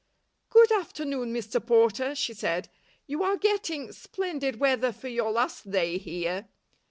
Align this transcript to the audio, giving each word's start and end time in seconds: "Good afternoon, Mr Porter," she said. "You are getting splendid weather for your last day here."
"Good 0.49 0.71
afternoon, 0.71 1.31
Mr 1.31 1.63
Porter," 1.63 2.15
she 2.15 2.33
said. 2.33 2.69
"You 3.05 3.21
are 3.21 3.37
getting 3.37 3.91
splendid 3.91 4.59
weather 4.59 4.91
for 4.91 5.09
your 5.09 5.31
last 5.31 5.69
day 5.69 5.99
here." 5.99 6.47